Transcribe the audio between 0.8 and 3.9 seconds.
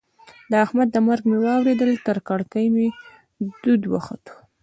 د مرګ مې واورېدل؛ تر ککرۍ مې دود